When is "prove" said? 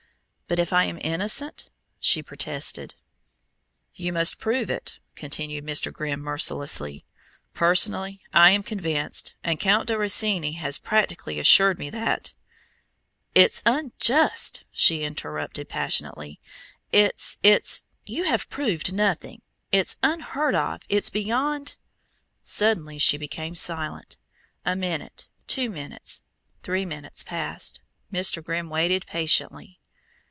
4.37-4.69